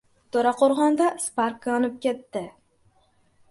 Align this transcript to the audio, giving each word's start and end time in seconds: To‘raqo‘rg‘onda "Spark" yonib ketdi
To‘raqo‘rg‘onda 0.37 1.09
"Spark" 1.27 1.69
yonib 1.73 2.01
ketdi 2.07 2.45